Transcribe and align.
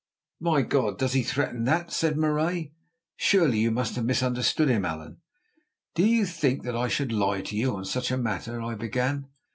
"My 0.39 0.63
God! 0.63 0.97
does 0.97 1.13
he 1.13 1.21
threaten 1.21 1.65
that?" 1.65 1.91
said 1.93 2.17
Marais. 2.17 2.73
"Surely 3.17 3.59
you 3.59 3.69
must 3.69 3.93
have 3.97 4.03
misunderstood 4.03 4.67
him, 4.67 4.83
Allan." 4.83 5.17
"Do 5.93 6.03
you 6.03 6.25
think 6.25 6.63
that 6.63 6.75
I 6.75 6.87
should 6.87 7.11
lie 7.11 7.41
to 7.41 7.55
you 7.55 7.75
on 7.75 7.85
such 7.85 8.09
a 8.09 8.17
matter—" 8.17 8.63
I 8.63 8.73
began. 8.73 9.27